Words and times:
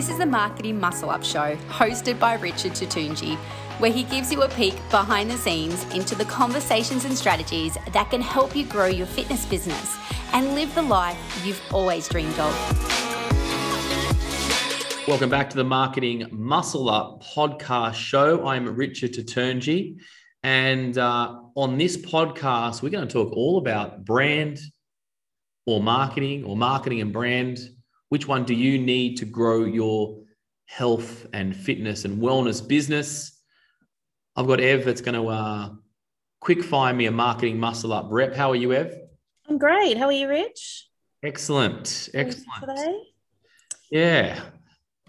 This 0.00 0.08
is 0.08 0.16
the 0.16 0.24
Marketing 0.24 0.80
Muscle 0.80 1.10
Up 1.10 1.22
Show, 1.22 1.56
hosted 1.68 2.18
by 2.18 2.32
Richard 2.36 2.72
Tutunji, 2.72 3.36
where 3.80 3.92
he 3.92 4.04
gives 4.04 4.32
you 4.32 4.40
a 4.40 4.48
peek 4.48 4.74
behind 4.90 5.30
the 5.30 5.36
scenes 5.36 5.84
into 5.94 6.14
the 6.14 6.24
conversations 6.24 7.04
and 7.04 7.14
strategies 7.14 7.76
that 7.92 8.08
can 8.08 8.22
help 8.22 8.56
you 8.56 8.64
grow 8.64 8.86
your 8.86 9.06
fitness 9.06 9.44
business 9.44 9.98
and 10.32 10.54
live 10.54 10.74
the 10.74 10.80
life 10.80 11.18
you've 11.44 11.60
always 11.70 12.08
dreamed 12.08 12.38
of. 12.38 12.54
Welcome 15.06 15.28
back 15.28 15.50
to 15.50 15.56
the 15.58 15.64
Marketing 15.64 16.26
Muscle 16.32 16.88
Up 16.88 17.22
podcast 17.22 17.96
show. 17.96 18.46
I'm 18.46 18.74
Richard 18.74 19.12
Tutunji. 19.12 19.98
And 20.42 20.96
uh, 20.96 21.40
on 21.54 21.76
this 21.76 21.98
podcast, 21.98 22.80
we're 22.80 22.88
going 22.88 23.06
to 23.06 23.12
talk 23.12 23.34
all 23.34 23.58
about 23.58 24.06
brand 24.06 24.60
or 25.66 25.82
marketing 25.82 26.44
or 26.44 26.56
marketing 26.56 27.02
and 27.02 27.12
brand 27.12 27.58
which 28.10 28.28
one 28.28 28.44
do 28.44 28.54
you 28.54 28.78
need 28.78 29.16
to 29.16 29.24
grow 29.24 29.64
your 29.64 30.18
health 30.66 31.26
and 31.32 31.56
fitness 31.56 32.04
and 32.04 32.20
wellness 32.20 32.66
business? 32.66 33.40
I've 34.36 34.46
got 34.46 34.60
Ev 34.60 34.84
that's 34.84 35.00
going 35.00 35.14
to 35.14 35.28
uh, 35.28 35.70
quick 36.40 36.62
fire 36.62 36.92
me 36.92 37.06
a 37.06 37.12
marketing 37.12 37.58
muscle 37.58 37.92
up 37.92 38.06
rep. 38.10 38.34
How 38.34 38.50
are 38.50 38.56
you, 38.56 38.72
Ev? 38.72 38.94
I'm 39.48 39.58
great. 39.58 39.96
How 39.96 40.06
are 40.06 40.12
you, 40.12 40.28
Rich? 40.28 40.88
Excellent. 41.22 42.08
Excellent. 42.12 42.46
Today? 42.60 43.02
Yeah. 43.90 44.40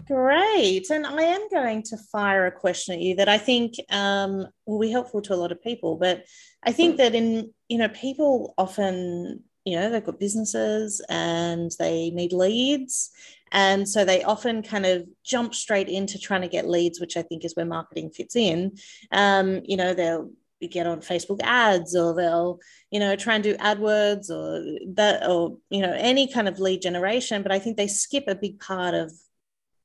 Great. 0.07 0.89
And 0.89 1.05
I 1.05 1.21
am 1.21 1.47
going 1.49 1.83
to 1.83 1.97
fire 2.11 2.45
a 2.45 2.51
question 2.51 2.95
at 2.95 3.01
you 3.01 3.15
that 3.15 3.29
I 3.29 3.37
think 3.37 3.75
um, 3.89 4.47
will 4.65 4.79
be 4.79 4.91
helpful 4.91 5.21
to 5.23 5.33
a 5.33 5.37
lot 5.37 5.51
of 5.51 5.63
people. 5.63 5.95
But 5.95 6.25
I 6.63 6.71
think 6.71 6.97
that 6.97 7.15
in, 7.15 7.53
you 7.67 7.77
know, 7.77 7.89
people 7.89 8.53
often 8.57 9.43
you 9.65 9.75
know 9.75 9.89
they've 9.89 10.03
got 10.03 10.19
businesses 10.19 11.01
and 11.09 11.71
they 11.79 12.09
need 12.11 12.33
leads. 12.33 13.11
And 13.53 13.87
so 13.87 14.05
they 14.05 14.23
often 14.23 14.63
kind 14.63 14.85
of 14.85 15.05
jump 15.25 15.53
straight 15.53 15.89
into 15.89 16.17
trying 16.17 16.41
to 16.41 16.47
get 16.47 16.69
leads 16.69 17.01
which 17.01 17.17
i 17.17 17.21
think 17.21 17.43
is 17.43 17.55
where 17.55 17.65
marketing 17.65 18.09
fits 18.11 18.35
in. 18.35 18.77
Um, 19.11 19.61
you 19.65 19.77
know 19.77 19.93
they'll 19.93 20.31
get 20.69 20.85
on 20.85 21.01
facebook 21.01 21.39
ads 21.41 21.95
or 21.95 22.13
they'll 22.13 22.59
you 22.91 22.99
know 22.99 23.15
try 23.15 23.33
and 23.33 23.43
do 23.43 23.55
adwords 23.55 24.29
or 24.29 24.63
that 24.93 25.27
or 25.27 25.57
you 25.71 25.81
know 25.81 25.93
any 25.97 26.31
kind 26.31 26.47
of 26.47 26.59
lead 26.59 26.81
generation. 26.81 27.43
But 27.43 27.51
i 27.51 27.59
think 27.59 27.77
they 27.77 27.87
skip 27.87 28.25
a 28.27 28.35
big 28.35 28.59
part 28.59 28.93
of 28.93 29.11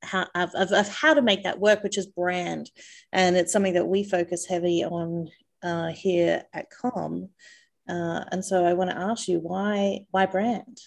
how, 0.02 0.26
of, 0.34 0.54
of, 0.54 0.88
how 0.88 1.14
to 1.14 1.22
make 1.22 1.42
that 1.44 1.58
work 1.58 1.82
which 1.82 1.98
is 1.98 2.06
brand. 2.06 2.70
And 3.12 3.36
it's 3.36 3.52
something 3.52 3.74
that 3.74 3.88
we 3.88 4.04
focus 4.04 4.46
heavy 4.46 4.84
on 4.84 5.28
uh, 5.62 5.88
here 5.88 6.44
at 6.52 6.70
com 6.70 7.30
uh, 7.88 8.24
and 8.32 8.44
so 8.44 8.64
I 8.64 8.74
want 8.74 8.90
to 8.90 8.98
ask 8.98 9.28
you 9.28 9.38
why 9.38 10.06
why 10.10 10.26
brand? 10.26 10.80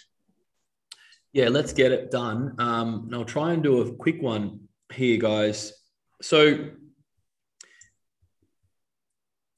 Yeah, 1.34 1.50
let's 1.50 1.74
get 1.74 1.92
it 1.92 2.10
done. 2.12 2.56
Um, 2.58 3.04
and 3.06 3.16
I'll 3.16 3.26
try 3.26 3.54
and 3.54 3.62
do 3.62 3.82
a 3.82 3.94
quick 3.94 4.22
one 4.22 4.62
here, 4.92 5.18
guys. 5.18 5.74
So 6.22 6.70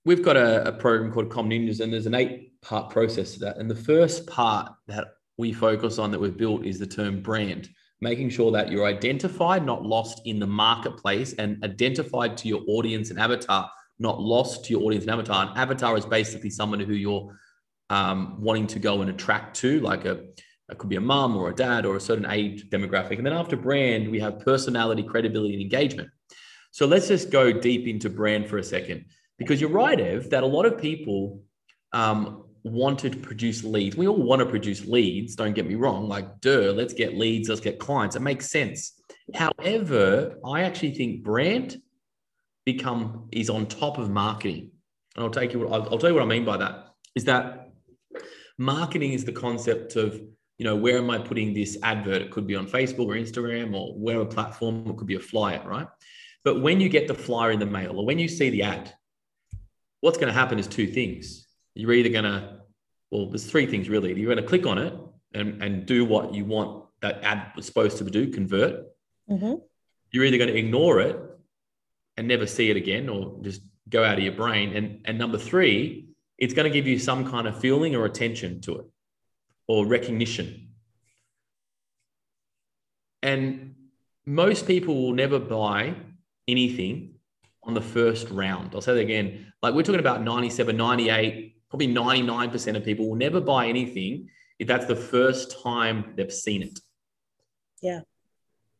we've 0.03 0.23
got 0.23 0.35
a, 0.35 0.67
a 0.67 0.71
program 0.73 1.11
called 1.11 1.29
Com 1.29 1.49
Ninjas, 1.49 1.79
and 1.79 1.91
there's 1.91 2.07
an 2.07 2.13
eight-part 2.15 2.89
process 2.89 3.33
to 3.33 3.39
that. 3.41 3.57
And 3.57 3.71
the 3.71 3.75
first 3.75 4.27
part 4.27 4.73
that 4.87 5.07
we 5.37 5.53
focus 5.53 5.97
on 5.97 6.11
that 6.11 6.19
we've 6.19 6.37
built 6.37 6.65
is 6.65 6.77
the 6.77 6.85
term 6.85 7.21
brand, 7.21 7.69
making 8.01 8.29
sure 8.29 8.51
that 8.51 8.69
you're 8.69 8.85
identified, 8.85 9.65
not 9.65 9.83
lost 9.83 10.21
in 10.25 10.39
the 10.39 10.47
marketplace, 10.47 11.33
and 11.33 11.63
identified 11.63 12.35
to 12.37 12.47
your 12.49 12.61
audience 12.67 13.11
and 13.11 13.19
avatar 13.19 13.71
not 14.01 14.19
lost 14.19 14.65
to 14.65 14.71
your 14.71 14.81
audience 14.83 15.05
and 15.05 15.11
avatar. 15.11 15.45
An 15.45 15.57
avatar 15.57 15.97
is 15.97 16.05
basically 16.05 16.49
someone 16.49 16.79
who 16.79 16.93
you're 16.93 17.37
um, 17.89 18.41
wanting 18.41 18.67
to 18.67 18.79
go 18.79 19.01
and 19.01 19.09
attract 19.09 19.55
to, 19.57 19.79
like 19.79 20.05
a 20.05 20.13
it 20.69 20.77
could 20.77 20.89
be 20.89 20.95
a 20.95 21.01
mom 21.01 21.35
or 21.35 21.49
a 21.49 21.55
dad 21.55 21.85
or 21.85 21.97
a 21.97 21.99
certain 21.99 22.25
age 22.25 22.69
demographic. 22.69 23.17
And 23.17 23.25
then 23.25 23.33
after 23.33 23.57
brand, 23.57 24.09
we 24.09 24.21
have 24.21 24.39
personality, 24.39 25.03
credibility, 25.03 25.53
and 25.53 25.61
engagement. 25.61 26.09
So 26.71 26.85
let's 26.85 27.09
just 27.09 27.29
go 27.29 27.51
deep 27.51 27.87
into 27.87 28.09
brand 28.09 28.47
for 28.47 28.57
a 28.57 28.63
second, 28.63 29.05
because 29.37 29.59
you're 29.59 29.69
right, 29.69 29.99
Ev, 29.99 30.29
that 30.29 30.43
a 30.43 30.47
lot 30.47 30.65
of 30.65 30.77
people 30.79 31.43
um, 31.91 32.45
wanted 32.63 33.11
to 33.11 33.17
produce 33.19 33.65
leads. 33.65 33.97
We 33.97 34.07
all 34.07 34.15
want 34.15 34.39
to 34.39 34.45
produce 34.45 34.85
leads. 34.85 35.35
Don't 35.35 35.53
get 35.53 35.67
me 35.67 35.75
wrong. 35.75 36.07
Like, 36.07 36.39
duh, 36.39 36.71
let's 36.71 36.93
get 36.93 37.17
leads, 37.17 37.49
let's 37.49 37.61
get 37.61 37.77
clients. 37.77 38.15
It 38.15 38.21
makes 38.21 38.49
sense. 38.49 38.93
However, 39.35 40.37
I 40.45 40.63
actually 40.63 40.93
think 40.93 41.23
brand 41.23 41.81
become 42.73 43.27
is 43.31 43.49
on 43.49 43.65
top 43.65 43.97
of 43.97 44.09
marketing. 44.09 44.71
And 45.15 45.25
I'll 45.25 45.31
take 45.31 45.53
you. 45.53 45.67
I'll, 45.67 45.83
I'll 45.89 45.97
tell 45.97 46.09
you 46.09 46.15
what 46.15 46.23
I 46.23 46.27
mean 46.27 46.45
by 46.45 46.57
that. 46.57 46.93
Is 47.15 47.25
that 47.25 47.71
marketing 48.57 49.13
is 49.13 49.25
the 49.25 49.31
concept 49.31 49.95
of 49.95 50.21
you 50.57 50.65
know 50.65 50.75
where 50.75 50.97
am 50.97 51.09
I 51.09 51.17
putting 51.17 51.53
this 51.53 51.77
advert? 51.83 52.21
It 52.21 52.31
could 52.31 52.47
be 52.47 52.55
on 52.55 52.67
Facebook 52.67 53.07
or 53.07 53.15
Instagram 53.15 53.75
or 53.75 53.93
wherever 53.95 54.25
platform. 54.25 54.87
It 54.87 54.97
could 54.97 55.07
be 55.07 55.15
a 55.15 55.19
flyer, 55.19 55.61
right? 55.65 55.87
But 56.43 56.61
when 56.61 56.79
you 56.79 56.89
get 56.89 57.07
the 57.07 57.13
flyer 57.13 57.51
in 57.51 57.59
the 57.59 57.65
mail 57.65 57.97
or 57.97 58.05
when 58.05 58.19
you 58.19 58.27
see 58.27 58.49
the 58.49 58.63
ad, 58.63 58.93
what's 60.01 60.17
going 60.17 60.27
to 60.27 60.39
happen 60.39 60.59
is 60.59 60.67
two 60.67 60.87
things. 60.87 61.47
You're 61.75 61.93
either 61.93 62.09
going 62.09 62.25
to, 62.25 62.59
well, 63.11 63.27
there's 63.27 63.45
three 63.45 63.65
things 63.65 63.89
really. 63.89 64.13
You're 64.13 64.33
going 64.33 64.43
to 64.43 64.49
click 64.49 64.65
on 64.65 64.77
it 64.77 64.93
and, 65.33 65.61
and 65.61 65.85
do 65.85 66.03
what 66.03 66.33
you 66.33 66.45
want 66.45 66.85
that 67.01 67.23
ad 67.23 67.51
was 67.55 67.65
supposed 67.65 67.97
to 67.97 68.03
do, 68.03 68.29
convert. 68.29 68.85
Mm-hmm. 69.29 69.55
You're 70.11 70.25
either 70.25 70.37
going 70.37 70.49
to 70.49 70.57
ignore 70.57 70.99
it 70.99 71.19
and 72.21 72.27
never 72.27 72.45
see 72.45 72.69
it 72.69 72.77
again 72.77 73.09
or 73.09 73.35
just 73.41 73.63
go 73.89 74.03
out 74.03 74.19
of 74.19 74.23
your 74.23 74.33
brain. 74.33 74.75
And, 74.75 75.01
and 75.05 75.17
number 75.17 75.39
three, 75.39 76.05
it's 76.37 76.53
going 76.53 76.71
to 76.71 76.73
give 76.73 76.85
you 76.85 76.99
some 76.99 77.31
kind 77.31 77.47
of 77.47 77.59
feeling 77.59 77.95
or 77.95 78.05
attention 78.05 78.61
to 78.61 78.75
it 78.77 78.85
or 79.67 79.87
recognition. 79.87 80.69
And 83.23 83.73
most 84.23 84.67
people 84.67 85.01
will 85.01 85.13
never 85.15 85.39
buy 85.39 85.95
anything 86.47 87.15
on 87.63 87.73
the 87.73 87.81
first 87.81 88.29
round. 88.29 88.75
I'll 88.75 88.81
say 88.81 88.93
that 88.93 88.99
again. 88.99 89.51
Like 89.63 89.73
we're 89.73 89.81
talking 89.81 89.99
about 89.99 90.21
97, 90.21 90.77
98, 90.77 91.55
probably 91.71 91.87
99% 91.87 92.77
of 92.77 92.85
people 92.85 93.09
will 93.09 93.15
never 93.15 93.41
buy 93.41 93.65
anything 93.65 94.29
if 94.59 94.67
that's 94.67 94.85
the 94.85 94.95
first 94.95 95.59
time 95.63 96.13
they've 96.15 96.31
seen 96.31 96.61
it. 96.61 96.79
Yeah 97.81 98.01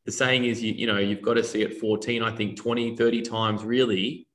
the 0.06 0.12
saying 0.12 0.46
is 0.46 0.62
you 0.64 0.74
you 0.74 0.88
know 0.88 0.98
you've 0.98 1.22
got 1.22 1.36
to 1.36 1.44
see 1.44 1.62
it 1.62 1.80
14 1.80 2.24
i 2.24 2.36
think 2.36 2.58
20 2.58 2.96
30 2.96 3.22
times 3.22 3.64
really 3.64 4.28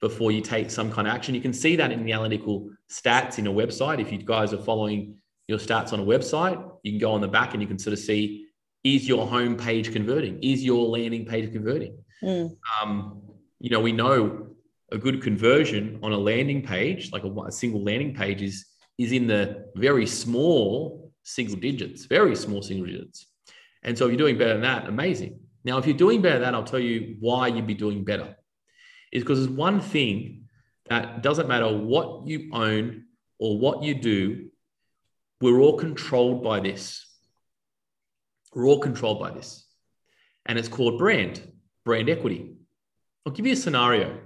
before 0.00 0.30
you 0.30 0.42
take 0.42 0.70
some 0.70 0.92
kind 0.92 1.08
of 1.08 1.14
action. 1.14 1.34
You 1.34 1.40
can 1.40 1.54
see 1.54 1.74
that 1.76 1.90
in 1.90 2.04
the 2.04 2.12
analytical 2.12 2.68
stats 2.92 3.38
in 3.38 3.46
a 3.46 3.50
website. 3.50 3.98
If 3.98 4.12
you 4.12 4.18
guys 4.18 4.52
are 4.52 4.58
following 4.58 5.16
your 5.48 5.58
stats 5.58 5.94
on 5.94 6.00
a 6.00 6.04
website 6.04 6.62
you 6.82 6.92
can 6.92 7.00
go 7.00 7.12
on 7.12 7.20
the 7.20 7.28
back 7.28 7.52
and 7.52 7.62
you 7.62 7.68
can 7.68 7.78
sort 7.78 7.92
of 7.92 7.98
see 7.98 8.46
is 8.84 9.08
your 9.08 9.26
home 9.26 9.56
page 9.56 9.92
converting? 9.92 10.42
Is 10.42 10.64
your 10.64 10.86
landing 10.86 11.24
page 11.24 11.52
converting? 11.52 11.96
Mm. 12.22 12.56
um, 12.80 13.20
you 13.60 13.68
know 13.68 13.80
we 13.80 13.92
know 13.92 14.48
a 14.90 14.96
good 14.96 15.22
conversion 15.22 15.98
on 16.02 16.12
a 16.12 16.16
landing 16.16 16.62
page 16.62 17.12
like 17.12 17.24
a, 17.24 17.30
a 17.42 17.52
single 17.52 17.84
landing 17.84 18.14
page 18.14 18.40
is 18.40 18.64
is 18.96 19.12
in 19.12 19.26
the 19.26 19.66
very 19.76 20.06
small 20.06 21.12
single 21.24 21.56
digits 21.56 22.06
very 22.06 22.34
small 22.34 22.62
single 22.62 22.86
digits 22.86 23.26
and 23.82 23.96
so 23.96 24.06
if 24.06 24.10
you're 24.10 24.18
doing 24.18 24.38
better 24.38 24.54
than 24.54 24.62
that, 24.62 24.86
amazing. 24.88 25.40
Now, 25.64 25.78
if 25.78 25.86
you're 25.86 25.96
doing 25.96 26.22
better 26.22 26.38
than 26.38 26.42
that, 26.42 26.54
I'll 26.54 26.64
tell 26.64 26.80
you 26.80 27.16
why 27.20 27.48
you'd 27.48 27.66
be 27.66 27.74
doing 27.74 28.04
better. 28.04 28.36
Is 29.12 29.22
because 29.22 29.38
there's 29.38 29.56
one 29.56 29.80
thing 29.80 30.44
that 30.88 31.22
doesn't 31.22 31.48
matter 31.48 31.66
what 31.76 32.26
you 32.26 32.50
own 32.52 33.04
or 33.38 33.58
what 33.58 33.82
you 33.82 33.94
do, 33.94 34.48
we're 35.40 35.60
all 35.60 35.76
controlled 35.76 36.42
by 36.42 36.60
this. 36.60 37.04
We're 38.54 38.66
all 38.66 38.78
controlled 38.78 39.20
by 39.20 39.32
this. 39.32 39.66
And 40.46 40.58
it's 40.58 40.68
called 40.68 40.98
brand, 40.98 41.40
brand 41.84 42.08
equity. 42.08 42.54
I'll 43.24 43.32
give 43.32 43.46
you 43.46 43.52
a 43.52 43.56
scenario 43.56 44.20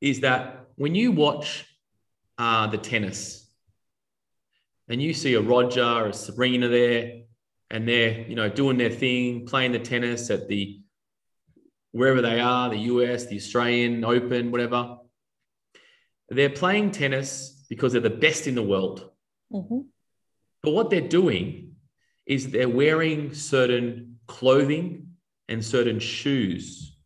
is 0.00 0.20
that 0.20 0.66
when 0.76 0.94
you 0.94 1.12
watch 1.12 1.66
uh, 2.38 2.66
the 2.68 2.78
tennis 2.78 3.50
and 4.88 5.02
you 5.02 5.12
see 5.12 5.34
a 5.34 5.40
Roger, 5.40 5.84
or 5.84 6.06
a 6.06 6.12
Serena 6.12 6.68
there, 6.68 7.19
and 7.70 7.86
they're 7.86 8.20
you 8.22 8.34
know 8.34 8.48
doing 8.48 8.76
their 8.76 8.90
thing, 8.90 9.46
playing 9.46 9.72
the 9.72 9.78
tennis 9.78 10.30
at 10.30 10.48
the 10.48 10.80
wherever 11.92 12.22
they 12.22 12.40
are, 12.40 12.70
the 12.70 12.78
US, 12.78 13.26
the 13.26 13.36
Australian 13.36 14.04
Open, 14.04 14.50
whatever. 14.50 14.96
They're 16.28 16.50
playing 16.50 16.92
tennis 16.92 17.64
because 17.68 17.92
they're 17.92 18.00
the 18.00 18.10
best 18.10 18.46
in 18.46 18.54
the 18.54 18.62
world. 18.62 19.10
Mm-hmm. 19.52 19.80
But 20.62 20.70
what 20.72 20.90
they're 20.90 21.00
doing 21.00 21.74
is 22.26 22.50
they're 22.50 22.68
wearing 22.68 23.34
certain 23.34 24.18
clothing 24.26 25.08
and 25.48 25.64
certain 25.64 25.98
shoes. 25.98 26.96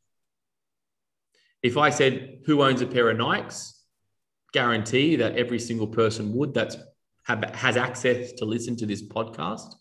If 1.62 1.78
I 1.78 1.90
said, 1.90 2.40
Who 2.46 2.62
owns 2.62 2.82
a 2.82 2.86
pair 2.86 3.08
of 3.08 3.16
Nikes? 3.16 3.72
Guarantee 4.52 5.16
that 5.16 5.36
every 5.36 5.58
single 5.58 5.86
person 5.86 6.34
would 6.34 6.52
that's 6.54 6.76
have, 7.24 7.42
has 7.54 7.76
access 7.76 8.32
to 8.32 8.44
listen 8.44 8.76
to 8.76 8.86
this 8.86 9.02
podcast. 9.02 9.74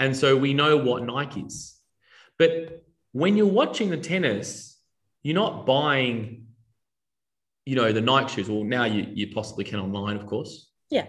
And 0.00 0.16
so 0.16 0.36
we 0.36 0.54
know 0.54 0.76
what 0.76 1.04
Nike 1.04 1.40
is. 1.40 1.74
But 2.38 2.84
when 3.12 3.36
you're 3.36 3.46
watching 3.46 3.90
the 3.90 3.96
tennis, 3.96 4.78
you're 5.22 5.34
not 5.34 5.66
buying, 5.66 6.46
you 7.66 7.76
know, 7.76 7.92
the 7.92 8.00
Nike 8.00 8.34
shoes. 8.34 8.48
Well, 8.48 8.64
now 8.64 8.84
you, 8.84 9.06
you 9.12 9.32
possibly 9.34 9.64
can 9.64 9.80
online, 9.80 10.16
of 10.16 10.26
course. 10.26 10.70
Yeah. 10.90 11.06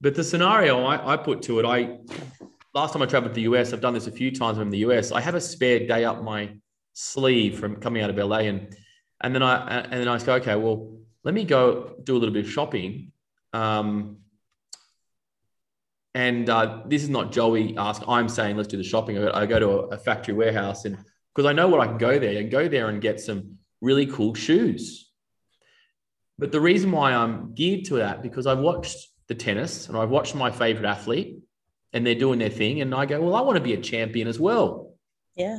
But 0.00 0.14
the 0.14 0.24
scenario 0.24 0.84
I, 0.84 1.14
I 1.14 1.16
put 1.16 1.42
to 1.42 1.60
it, 1.60 1.64
I 1.64 1.98
last 2.74 2.92
time 2.92 3.02
I 3.02 3.06
traveled 3.06 3.32
to 3.32 3.34
the 3.34 3.42
US, 3.42 3.72
I've 3.72 3.80
done 3.80 3.94
this 3.94 4.06
a 4.06 4.12
few 4.12 4.30
times 4.30 4.58
in 4.58 4.70
the 4.70 4.78
US. 4.78 5.12
I 5.12 5.20
have 5.20 5.34
a 5.34 5.40
spare 5.40 5.86
day 5.86 6.04
up 6.04 6.22
my 6.22 6.50
sleeve 6.92 7.58
from 7.58 7.76
coming 7.76 8.02
out 8.02 8.10
of 8.10 8.16
LA, 8.16 8.38
and 8.38 8.76
and 9.20 9.34
then 9.34 9.42
I 9.42 9.80
and 9.80 9.92
then 9.92 10.08
I 10.08 10.18
go, 10.18 10.34
okay, 10.34 10.56
well, 10.56 10.98
let 11.24 11.34
me 11.34 11.44
go 11.44 11.94
do 12.04 12.16
a 12.16 12.18
little 12.18 12.34
bit 12.34 12.44
of 12.44 12.50
shopping. 12.50 13.12
Um, 13.52 14.18
and 16.18 16.50
uh, 16.50 16.80
this 16.84 17.04
is 17.04 17.08
not 17.08 17.30
Joey 17.30 17.76
ask. 17.76 18.02
I'm 18.08 18.28
saying 18.28 18.56
let's 18.56 18.68
do 18.68 18.76
the 18.76 18.82
shopping. 18.82 19.16
I 19.28 19.46
go 19.46 19.60
to 19.60 19.68
a, 19.68 19.78
a 19.90 19.98
factory 19.98 20.34
warehouse, 20.34 20.84
and 20.84 20.98
because 21.32 21.48
I 21.48 21.52
know 21.52 21.68
what 21.68 21.80
I 21.80 21.86
can 21.86 21.96
go 21.96 22.18
there 22.18 22.40
and 22.40 22.50
go 22.50 22.66
there 22.66 22.88
and 22.88 23.00
get 23.00 23.20
some 23.20 23.58
really 23.80 24.04
cool 24.06 24.34
shoes. 24.34 25.12
But 26.36 26.50
the 26.50 26.60
reason 26.60 26.90
why 26.90 27.12
I'm 27.14 27.54
geared 27.54 27.84
to 27.86 27.98
that 27.98 28.20
because 28.20 28.48
I've 28.48 28.58
watched 28.58 28.96
the 29.28 29.36
tennis 29.36 29.86
and 29.88 29.96
I've 29.96 30.10
watched 30.10 30.34
my 30.34 30.50
favorite 30.50 30.86
athlete 30.86 31.38
and 31.92 32.04
they're 32.04 32.16
doing 32.16 32.40
their 32.40 32.50
thing. 32.50 32.80
And 32.80 32.92
I 32.92 33.06
go, 33.06 33.20
well, 33.20 33.36
I 33.36 33.42
want 33.42 33.56
to 33.56 33.62
be 33.62 33.74
a 33.74 33.80
champion 33.80 34.26
as 34.26 34.40
well. 34.40 34.94
Yeah. 35.36 35.58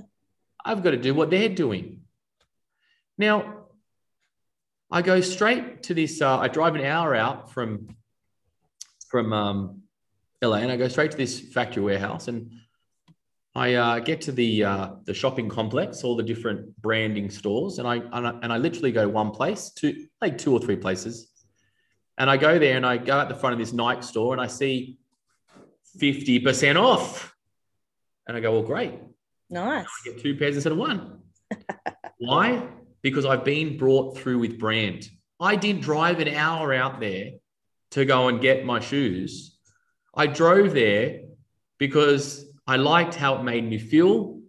I've 0.66 0.84
got 0.84 0.92
to 0.92 0.98
do 0.98 1.14
what 1.14 1.30
they're 1.30 1.48
doing. 1.48 2.02
Now, 3.18 3.68
I 4.92 5.04
go 5.04 5.22
straight 5.22 5.84
to 5.84 5.94
this. 5.94 6.22
Uh, 6.22 6.38
I 6.38 6.50
drive 6.50 6.76
an 6.76 6.84
hour 6.84 7.16
out 7.16 7.54
from 7.54 7.96
from 9.08 9.32
um, 9.34 9.84
LA, 10.42 10.58
and 10.58 10.72
I 10.72 10.78
go 10.78 10.88
straight 10.88 11.12
to 11.12 11.18
this 11.18 11.40
factory 11.40 11.84
warehouse, 11.84 12.28
and 12.28 12.52
I 13.56 13.74
uh, 13.76 14.00
get 14.00 14.22
to 14.22 14.32
the 14.32 14.64
uh, 14.64 14.90
the 15.06 15.14
shopping 15.14 15.50
complex, 15.50 16.04
all 16.04 16.16
the 16.16 16.24
different 16.24 16.80
branding 16.82 17.30
stores, 17.30 17.80
and 17.80 17.88
I, 17.88 17.96
and 17.96 18.28
I 18.28 18.40
and 18.42 18.54
I 18.54 18.58
literally 18.58 18.92
go 18.92 19.08
one 19.10 19.32
place, 19.32 19.72
two 19.72 20.08
like 20.22 20.38
two 20.38 20.54
or 20.54 20.60
three 20.60 20.78
places, 20.78 21.30
and 22.18 22.30
I 22.30 22.38
go 22.38 22.60
there 22.60 22.78
and 22.78 22.86
I 22.86 22.98
go 22.98 23.20
at 23.20 23.30
the 23.30 23.36
front 23.36 23.54
of 23.54 23.60
this 23.60 23.74
Nike 23.74 24.02
store, 24.02 24.34
and 24.34 24.42
I 24.42 24.48
see 24.48 24.98
50% 25.98 26.76
off. 26.76 27.36
And 28.28 28.38
I 28.38 28.40
go, 28.42 28.52
well, 28.52 28.64
great. 28.64 28.94
Nice. 29.50 29.86
I 29.86 30.10
get 30.10 30.22
two 30.22 30.36
pairs 30.36 30.56
instead 30.56 30.72
of 30.72 30.78
one. 30.78 31.22
Why? 32.18 32.68
Because 33.02 33.26
I've 33.26 33.44
been 33.44 33.78
brought 33.78 34.18
through 34.18 34.40
with 34.40 34.60
brand. 34.60 35.10
I 35.40 35.56
didn't 35.56 35.82
drive 35.82 36.20
an 36.20 36.28
hour 36.28 36.74
out 36.74 37.00
there 37.00 37.32
to 37.92 38.06
go 38.06 38.28
and 38.28 38.42
get 38.42 38.66
my 38.66 38.80
shoes. 38.80 39.58
I 40.16 40.28
drove 40.28 40.74
there 40.74 41.22
because 41.78 42.46
I 42.68 42.76
liked 42.76 43.16
how 43.16 43.36
it 43.36 43.44
made 43.44 43.68
me 43.68 43.78
feel. 43.78 44.40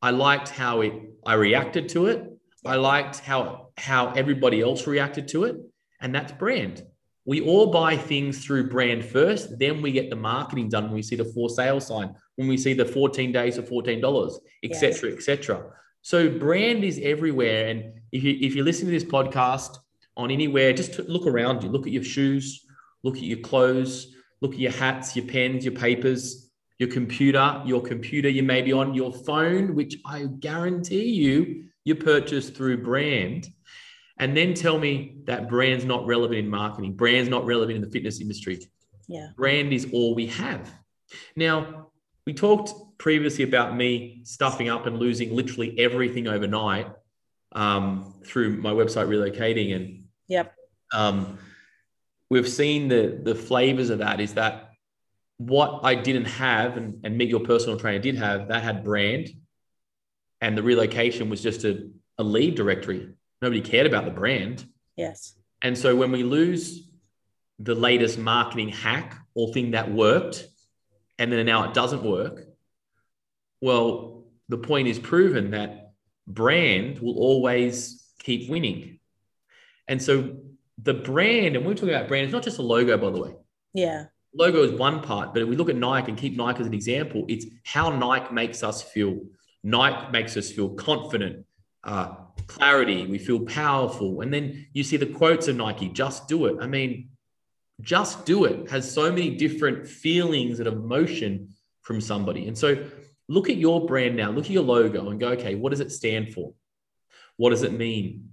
I 0.00 0.10
liked 0.10 0.48
how 0.48 0.82
it 0.82 0.92
I 1.26 1.34
reacted 1.34 1.88
to 1.90 2.06
it. 2.06 2.24
I 2.64 2.76
liked 2.76 3.18
how 3.18 3.70
how 3.76 4.12
everybody 4.12 4.60
else 4.60 4.86
reacted 4.86 5.28
to 5.28 5.44
it. 5.44 5.56
And 6.00 6.14
that's 6.14 6.32
brand 6.32 6.84
we 7.28 7.42
all 7.42 7.66
buy 7.66 7.94
things 7.94 8.42
through 8.42 8.70
brand 8.70 9.04
first, 9.04 9.58
then 9.58 9.82
we 9.82 9.92
get 9.92 10.08
the 10.08 10.16
marketing 10.16 10.70
done 10.70 10.84
when 10.84 10.94
we 10.94 11.02
see 11.02 11.14
the 11.14 11.26
for 11.26 11.50
sale 11.50 11.78
sign, 11.78 12.14
when 12.36 12.48
we 12.48 12.56
see 12.56 12.72
the 12.72 12.86
14 12.86 13.32
days 13.32 13.56
for 13.56 13.82
$14, 13.82 14.32
etc., 14.62 15.12
etc. 15.12 15.66
So 16.00 16.30
brand 16.30 16.84
is 16.84 16.98
everywhere. 17.02 17.68
And 17.68 18.00
if 18.12 18.22
you 18.22 18.38
if 18.40 18.54
you 18.56 18.64
listen 18.64 18.86
to 18.86 18.92
this 18.92 19.04
podcast 19.04 19.76
on 20.16 20.30
anywhere, 20.30 20.72
just 20.72 20.98
look 21.00 21.26
around 21.26 21.62
you, 21.62 21.68
look 21.68 21.86
at 21.86 21.92
your 21.92 22.02
shoes, 22.02 22.64
look 23.02 23.16
at 23.16 23.24
your 23.24 23.40
clothes, 23.40 24.14
look 24.40 24.54
at 24.54 24.58
your 24.58 24.72
hats, 24.72 25.16
your 25.16 25.26
pens, 25.26 25.64
your 25.64 25.74
papers, 25.74 26.50
your 26.78 26.88
computer, 26.88 27.62
your 27.64 27.82
computer 27.82 28.28
you 28.28 28.42
may 28.42 28.62
be 28.62 28.72
on, 28.72 28.94
your 28.94 29.12
phone, 29.12 29.74
which 29.74 29.96
I 30.04 30.24
guarantee 30.24 31.10
you 31.10 31.64
you 31.84 31.94
purchase 31.94 32.50
through 32.50 32.82
brand 32.82 33.48
and 34.18 34.36
then 34.36 34.54
tell 34.54 34.78
me 34.78 35.18
that 35.24 35.48
brand's 35.48 35.84
not 35.84 36.06
relevant 36.06 36.38
in 36.38 36.48
marketing, 36.48 36.94
brand's 36.94 37.30
not 37.30 37.46
relevant 37.46 37.76
in 37.76 37.82
the 37.82 37.90
fitness 37.90 38.20
industry. 38.20 38.60
Yeah. 39.06 39.28
Brand 39.36 39.72
is 39.72 39.88
all 39.92 40.14
we 40.14 40.26
have. 40.26 40.70
Now, 41.34 41.90
we 42.26 42.34
talked 42.34 42.72
previously 42.98 43.44
about 43.44 43.74
me 43.76 44.20
stuffing 44.24 44.68
up 44.68 44.86
and 44.86 44.98
losing 44.98 45.34
literally 45.34 45.78
everything 45.78 46.26
overnight 46.26 46.88
um, 47.52 48.14
through 48.24 48.58
my 48.58 48.70
website 48.70 49.08
relocating. 49.08 49.74
And 49.74 50.04
yep. 50.26 50.54
Um, 50.92 51.38
we've 52.30 52.48
seen 52.48 52.88
the 52.88 53.18
the 53.22 53.34
flavors 53.34 53.90
of 53.90 53.98
that 53.98 54.20
is 54.20 54.34
that 54.34 54.70
what 55.38 55.80
I 55.84 55.94
didn't 55.94 56.26
have 56.26 56.76
and, 56.76 57.00
and 57.04 57.16
Meet 57.16 57.28
Your 57.30 57.40
Personal 57.40 57.78
Trainer 57.78 58.00
did 58.00 58.16
have, 58.16 58.48
that 58.48 58.62
had 58.62 58.84
brand. 58.84 59.28
And 60.40 60.58
the 60.58 60.62
relocation 60.62 61.30
was 61.30 61.40
just 61.40 61.64
a, 61.64 61.88
a 62.18 62.24
lead 62.24 62.56
directory 62.56 63.08
nobody 63.40 63.60
cared 63.60 63.86
about 63.86 64.04
the 64.04 64.10
brand. 64.10 64.66
Yes. 64.96 65.34
And 65.62 65.76
so 65.76 65.94
when 65.96 66.12
we 66.12 66.22
lose 66.22 66.88
the 67.58 67.74
latest 67.74 68.18
marketing 68.18 68.68
hack 68.68 69.16
or 69.34 69.52
thing 69.52 69.72
that 69.72 69.90
worked, 69.90 70.46
and 71.18 71.32
then 71.32 71.44
now 71.46 71.68
it 71.68 71.74
doesn't 71.74 72.02
work, 72.02 72.46
well, 73.60 74.24
the 74.48 74.58
point 74.58 74.88
is 74.88 74.98
proven 74.98 75.52
that 75.52 75.92
brand 76.26 77.00
will 77.00 77.18
always 77.18 78.04
keep 78.20 78.48
winning. 78.48 79.00
And 79.88 80.02
so 80.02 80.36
the 80.82 80.94
brand, 80.94 81.56
and 81.56 81.66
we're 81.66 81.74
talking 81.74 81.90
about 81.90 82.08
brand, 82.08 82.24
it's 82.24 82.32
not 82.32 82.42
just 82.42 82.58
a 82.58 82.62
logo, 82.62 82.96
by 82.96 83.10
the 83.10 83.20
way. 83.20 83.34
Yeah. 83.74 84.06
Logo 84.34 84.62
is 84.62 84.72
one 84.72 85.00
part, 85.02 85.32
but 85.32 85.42
if 85.42 85.48
we 85.48 85.56
look 85.56 85.68
at 85.68 85.76
Nike 85.76 86.10
and 86.10 86.18
keep 86.18 86.36
Nike 86.36 86.60
as 86.60 86.66
an 86.66 86.74
example, 86.74 87.24
it's 87.28 87.46
how 87.64 87.90
Nike 87.90 88.32
makes 88.32 88.62
us 88.62 88.82
feel. 88.82 89.20
Nike 89.64 90.10
makes 90.12 90.36
us 90.36 90.52
feel 90.52 90.70
confident, 90.70 91.44
uh, 91.82 92.14
clarity, 92.46 93.06
we 93.06 93.18
feel 93.18 93.40
powerful. 93.40 94.20
And 94.20 94.32
then 94.32 94.66
you 94.72 94.84
see 94.84 94.96
the 94.96 95.06
quotes 95.06 95.48
of 95.48 95.56
Nike, 95.56 95.88
just 95.88 96.28
do 96.28 96.46
it. 96.46 96.56
I 96.60 96.66
mean, 96.66 97.10
just 97.80 98.24
do 98.24 98.44
it 98.44 98.70
has 98.70 98.90
so 98.90 99.10
many 99.10 99.36
different 99.36 99.86
feelings 99.86 100.58
and 100.58 100.68
emotion 100.68 101.54
from 101.82 102.00
somebody. 102.00 102.48
And 102.48 102.56
so 102.56 102.84
look 103.28 103.50
at 103.50 103.56
your 103.56 103.86
brand 103.86 104.16
now, 104.16 104.30
look 104.30 104.44
at 104.46 104.50
your 104.50 104.64
logo 104.64 105.10
and 105.10 105.20
go, 105.20 105.30
okay, 105.30 105.54
what 105.54 105.70
does 105.70 105.80
it 105.80 105.92
stand 105.92 106.32
for? 106.34 106.54
What 107.36 107.50
does 107.50 107.62
it 107.62 107.72
mean? 107.72 108.30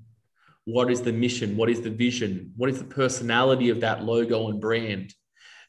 What 0.66 0.92
is 0.92 1.02
the 1.02 1.14
mission? 1.14 1.56
What 1.56 1.70
is 1.70 1.82
the 1.82 1.92
vision? 1.92 2.52
What 2.58 2.70
is 2.70 2.80
the 2.80 2.86
personality 2.86 3.70
of 3.70 3.82
that 3.82 4.04
logo 4.04 4.50
and 4.50 4.60
brand? 4.60 5.14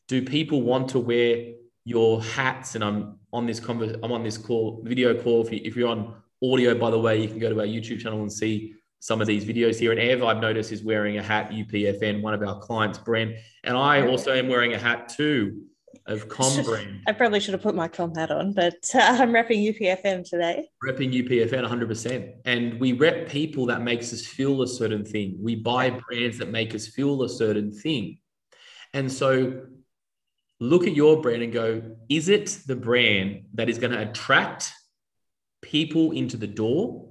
Do 0.09 0.23
people 0.23 0.63
want 0.63 0.89
to 0.91 0.99
wear 0.99 1.53
your 1.85 2.23
hats? 2.23 2.75
And 2.75 2.83
I'm 2.83 3.19
on 3.33 3.47
this 3.47 3.61
conver- 3.61 3.99
I'm 4.03 4.13
on 4.13 4.23
this 4.23 4.39
call, 4.39 4.83
video 4.85 5.21
call. 5.23 5.47
If, 5.47 5.53
you, 5.53 5.61
if 5.65 5.77
you're 5.77 5.89
on 5.89 6.15
audio, 6.43 6.75
by 6.75 6.91
the 6.91 6.99
way, 6.99 7.21
you 7.21 7.29
can 7.29 7.39
go 7.39 7.51
to 7.51 7.61
our 7.61 7.67
YouTube 7.67 8.01
channel 8.01 8.23
and 8.23 8.33
see 8.33 8.75
some 9.01 9.21
of 9.21 9.27
these 9.27 9.45
videos 9.45 9.79
here. 9.79 9.93
And 9.93 10.01
Ev, 10.01 10.25
I've 10.25 10.41
noticed, 10.41 10.73
is 10.73 10.83
wearing 10.83 11.19
a 11.19 11.23
hat, 11.23 11.51
UPFN, 11.51 12.23
one 12.23 12.33
of 12.33 12.43
our 12.43 12.59
clients' 12.59 12.99
brand. 12.99 13.37
And 13.65 13.77
I 13.77 14.07
also 14.07 14.33
am 14.33 14.49
wearing 14.49 14.73
a 14.73 14.79
hat 14.79 15.11
too 15.11 15.67
of 16.07 16.29
Com 16.29 16.65
brand. 16.65 17.03
I 17.07 17.13
probably 17.13 17.41
should 17.41 17.55
have 17.55 17.63
put 17.63 17.75
my 17.75 17.89
Com 17.89 18.15
hat 18.15 18.31
on, 18.31 18.53
but 18.53 18.75
uh, 18.95 18.99
I'm 19.21 19.31
repping 19.31 19.67
UPFN 19.75 20.29
today. 20.29 20.69
Repping 20.85 21.13
UPFN 21.13 21.69
100%. 21.69 22.33
And 22.45 22.79
we 22.81 22.93
rep 22.93 23.29
people 23.29 23.67
that 23.67 23.83
makes 23.83 24.13
us 24.13 24.25
feel 24.25 24.63
a 24.63 24.69
certain 24.69 25.05
thing. 25.05 25.37
We 25.41 25.57
buy 25.57 25.91
brands 25.91 26.39
that 26.39 26.51
make 26.51 26.75
us 26.75 26.87
feel 26.87 27.23
a 27.23 27.29
certain 27.29 27.73
thing. 27.73 28.19
And 28.95 29.11
so 29.11 29.63
look 30.61 30.87
at 30.87 30.95
your 30.95 31.21
brand 31.21 31.43
and 31.43 31.53
go, 31.53 31.83
is 32.09 32.29
it 32.29 32.59
the 32.67 32.77
brand 32.77 33.47
that 33.55 33.69
is 33.69 33.79
going 33.79 33.93
to 33.93 34.01
attract 34.01 34.73
people 35.61 36.13
into 36.13 36.37
the 36.37 36.47
door? 36.47 37.09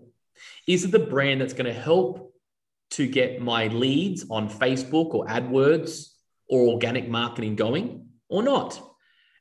Is 0.67 0.86
it 0.86 0.91
the 0.91 1.00
brand 1.00 1.41
that's 1.41 1.53
going 1.53 1.67
to 1.67 1.74
help 1.74 2.34
to 2.91 3.08
get 3.08 3.41
my 3.41 3.67
leads 3.67 4.25
on 4.29 4.50
Facebook 4.50 5.13
or 5.13 5.25
AdWords 5.27 6.10
or 6.48 6.69
organic 6.69 7.10
marketing 7.10 7.55
going 7.55 8.08
or 8.29 8.41
not? 8.41 8.81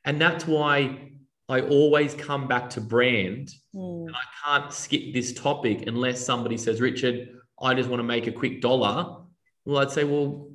And 0.05 0.21
that's 0.21 0.47
why 0.47 1.11
I 1.49 1.61
always 1.61 2.13
come 2.13 2.47
back 2.47 2.69
to 2.71 2.81
brand. 2.81 3.49
Mm. 3.75 4.07
And 4.07 4.15
I 4.15 4.59
can't 4.59 4.73
skip 4.73 5.13
this 5.13 5.33
topic 5.33 5.87
unless 5.87 6.23
somebody 6.23 6.57
says, 6.57 6.79
Richard, 6.79 7.29
I 7.61 7.73
just 7.73 7.89
want 7.89 7.99
to 7.99 8.03
make 8.03 8.27
a 8.27 8.31
quick 8.31 8.61
dollar. 8.61 9.23
Well, 9.65 9.81
I'd 9.81 9.91
say, 9.91 10.03
well, 10.03 10.51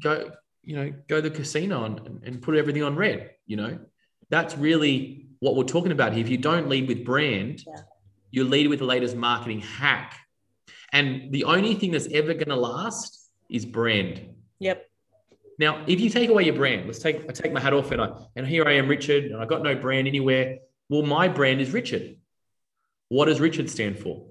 go, 0.00 0.30
you 0.62 0.76
know, 0.76 0.92
go 1.08 1.20
to 1.20 1.30
the 1.30 1.34
casino 1.34 1.84
and, 1.84 2.22
and 2.24 2.42
put 2.42 2.56
everything 2.56 2.82
on 2.82 2.96
red. 2.96 3.30
You 3.46 3.56
know, 3.56 3.78
that's 4.28 4.56
really 4.56 5.28
what 5.40 5.56
we're 5.56 5.64
talking 5.64 5.92
about 5.92 6.12
here. 6.12 6.24
If 6.24 6.30
you 6.30 6.38
don't 6.38 6.68
lead 6.68 6.88
with 6.88 7.04
brand, 7.04 7.62
yeah. 7.66 7.82
you 8.30 8.44
lead 8.44 8.68
with 8.68 8.80
the 8.80 8.84
latest 8.84 9.16
marketing 9.16 9.60
hack. 9.60 10.18
And 10.92 11.32
the 11.32 11.44
only 11.44 11.74
thing 11.74 11.92
that's 11.92 12.08
ever 12.12 12.34
going 12.34 12.48
to 12.48 12.56
last 12.56 13.30
is 13.50 13.64
brand. 13.66 14.34
Yep. 14.58 14.87
Now, 15.58 15.84
if 15.86 16.00
you 16.00 16.08
take 16.08 16.30
away 16.30 16.44
your 16.44 16.54
brand, 16.54 16.86
let's 16.86 17.00
take 17.00 17.28
I 17.28 17.32
take 17.32 17.52
my 17.52 17.60
hat 17.60 17.72
off 17.72 17.90
and 17.90 18.00
I 18.00 18.10
and 18.36 18.46
here 18.46 18.66
I 18.66 18.74
am, 18.74 18.88
Richard, 18.88 19.24
and 19.24 19.36
I 19.36 19.44
got 19.44 19.62
no 19.62 19.74
brand 19.74 20.06
anywhere. 20.06 20.58
Well, 20.88 21.02
my 21.02 21.28
brand 21.28 21.60
is 21.60 21.72
Richard. 21.72 22.16
What 23.08 23.26
does 23.26 23.40
Richard 23.40 23.68
stand 23.68 23.98
for? 23.98 24.26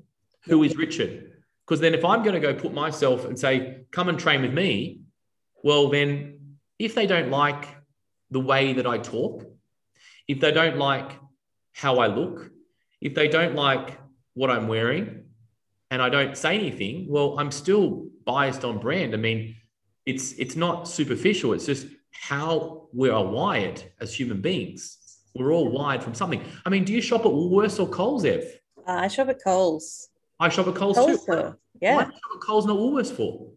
Who 0.46 0.64
is 0.64 0.76
Richard? 0.78 1.34
Because 1.66 1.82
then 1.82 1.94
if 1.94 2.06
I'm 2.06 2.24
going 2.24 2.34
to 2.34 2.40
go 2.40 2.54
put 2.54 2.74
myself 2.74 3.26
and 3.26 3.38
say, 3.38 3.82
come 3.92 4.08
and 4.08 4.18
train 4.18 4.42
with 4.42 4.54
me, 4.54 5.02
well, 5.64 5.90
then 5.90 6.58
if 6.80 6.96
they 6.96 7.08
don't 7.08 7.30
like 7.30 7.68
the 8.32 8.40
way 8.40 8.74
that 8.74 8.88
I 8.88 8.98
talk, 8.98 9.44
if 10.28 10.40
they 10.40 10.52
don't 10.52 10.78
like 10.78 11.12
how 11.74 11.98
I 11.98 12.08
look, 12.08 12.50
if 13.02 13.14
they 13.16 13.28
don't 13.28 13.56
like 13.56 14.00
what 14.34 14.50
I'm 14.50 14.68
wearing, 14.68 15.26
and 15.92 16.02
I 16.02 16.10
don't 16.10 16.38
say 16.38 16.58
anything, 16.58 17.08
well, 17.10 17.38
I'm 17.40 17.52
still 17.52 18.08
biased 18.26 18.64
on 18.64 18.80
brand. 18.80 19.14
I 19.14 19.18
mean, 19.18 19.56
it's 20.12 20.32
it's 20.44 20.56
not 20.56 20.88
superficial. 20.88 21.54
It's 21.54 21.66
just 21.66 21.88
how 22.12 22.88
we 22.94 23.10
are 23.10 23.24
wired 23.26 23.84
as 24.00 24.14
human 24.20 24.40
beings. 24.42 24.82
We're 25.36 25.52
all 25.54 25.70
wired 25.70 26.02
from 26.04 26.14
something. 26.16 26.42
I 26.66 26.70
mean, 26.70 26.84
do 26.84 26.94
you 26.94 27.02
shop 27.02 27.22
at 27.22 27.32
Woolworths 27.32 27.80
or 27.80 27.88
Coles, 27.88 28.26
Ev? 28.26 28.44
Uh, 28.88 28.92
I 29.06 29.08
shop 29.10 29.28
at 29.30 29.44
Coles. 29.44 30.10
I 30.40 30.50
shop 30.50 30.68
at 30.68 30.76
Coles, 30.76 30.98
Coles 30.98 31.12
too. 31.12 31.18
store. 31.24 31.50
Why 31.80 31.88
Yeah. 31.88 32.04
do 32.06 32.10
you 32.12 32.20
shop 32.24 32.32
at 32.36 32.42
Coles, 32.48 32.66
not 32.66 32.78
Woolworths 32.78 33.12
for? 33.16 33.52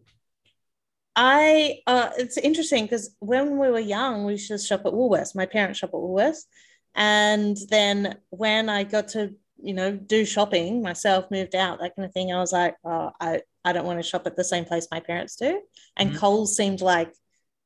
I 1.15 1.79
uh 1.87 2.09
it's 2.17 2.37
interesting 2.37 2.83
because 2.85 3.15
when 3.19 3.57
we 3.57 3.69
were 3.69 3.79
young, 3.79 4.25
we 4.25 4.33
used 4.33 4.47
to 4.49 4.57
shop 4.57 4.81
at 4.85 4.93
Woolworths. 4.93 5.35
My 5.35 5.45
parents 5.45 5.79
shop 5.79 5.89
at 5.93 5.95
Woolworths. 5.95 6.43
And 6.95 7.57
then 7.69 8.17
when 8.29 8.69
I 8.69 8.83
got 8.83 9.07
to, 9.09 9.33
you 9.61 9.73
know, 9.73 9.91
do 9.93 10.25
shopping 10.25 10.81
myself, 10.81 11.31
moved 11.31 11.55
out, 11.55 11.79
that 11.79 11.95
kind 11.95 12.05
of 12.05 12.13
thing, 12.13 12.31
I 12.33 12.39
was 12.39 12.51
like, 12.51 12.75
oh, 12.83 13.11
I, 13.19 13.41
I 13.63 13.73
don't 13.73 13.85
want 13.85 13.99
to 13.99 14.03
shop 14.03 14.25
at 14.25 14.35
the 14.35 14.43
same 14.43 14.65
place 14.65 14.87
my 14.91 14.99
parents 14.99 15.35
do. 15.35 15.61
And 15.97 16.11
Mhm. 16.11 16.17
Coles 16.17 16.55
seemed 16.55 16.81
like 16.81 17.13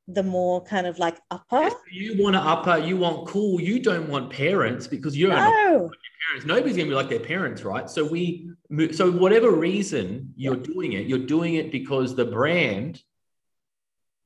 the 0.08 0.24
more 0.24 0.64
kind 0.64 0.86
of 0.88 1.00
like 1.00 1.18
upper. 1.32 1.70
You 1.92 2.22
want 2.22 2.36
to 2.36 2.42
upper, 2.42 2.78
you 2.78 2.98
want 2.98 3.28
cool, 3.28 3.60
you 3.60 3.80
don't 3.80 4.10
want 4.10 4.32
parents 4.32 4.88
because 4.88 5.18
you're 5.18 5.30
not 5.30 5.54
No. 5.54 5.92
parents. 6.28 6.46
Nobody's 6.46 6.76
going 6.76 6.88
to 6.88 6.92
be 6.92 6.96
like 6.96 7.10
their 7.10 7.20
parents, 7.20 7.64
right? 7.64 7.90
So 7.90 8.04
we, 8.06 8.50
so 8.92 9.12
whatever 9.12 9.52
reason 9.52 10.34
you're 10.36 10.56
doing 10.56 10.94
it, 10.94 11.08
you're 11.08 11.20
doing 11.20 11.56
it 11.56 11.72
because 11.72 12.16
the 12.16 12.26
brand 12.26 13.02